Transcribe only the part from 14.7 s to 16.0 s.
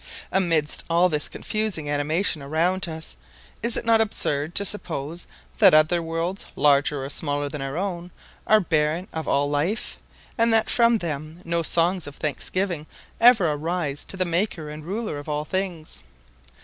and Ruler of all things?